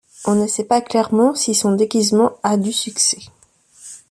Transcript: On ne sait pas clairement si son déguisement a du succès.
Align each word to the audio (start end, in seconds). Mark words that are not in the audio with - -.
On 0.25 0.33
ne 0.33 0.47
sait 0.47 0.63
pas 0.63 0.81
clairement 0.81 1.35
si 1.35 1.53
son 1.53 1.73
déguisement 1.73 2.31
a 2.41 2.57
du 2.57 2.73
succès. 2.73 3.19